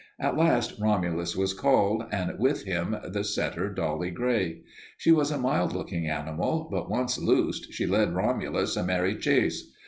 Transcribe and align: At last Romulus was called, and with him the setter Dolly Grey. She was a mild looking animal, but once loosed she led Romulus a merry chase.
At 0.19 0.35
last 0.35 0.73
Romulus 0.81 1.35
was 1.37 1.53
called, 1.53 2.05
and 2.11 2.33
with 2.39 2.63
him 2.63 2.97
the 3.09 3.23
setter 3.23 3.69
Dolly 3.69 4.09
Grey. 4.09 4.61
She 4.97 5.11
was 5.11 5.29
a 5.29 5.37
mild 5.37 5.73
looking 5.73 6.07
animal, 6.07 6.67
but 6.71 6.89
once 6.89 7.19
loosed 7.19 7.71
she 7.71 7.85
led 7.85 8.15
Romulus 8.15 8.75
a 8.75 8.83
merry 8.83 9.15
chase. 9.15 9.71